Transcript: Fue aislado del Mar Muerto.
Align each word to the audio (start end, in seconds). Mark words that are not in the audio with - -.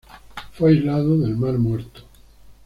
Fue 0.53 0.71
aislado 0.71 1.15
del 1.19 1.37
Mar 1.37 1.53
Muerto. 1.59 2.01